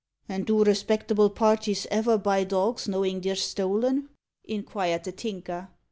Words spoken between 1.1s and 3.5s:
parties ever buy dogs knowin' they're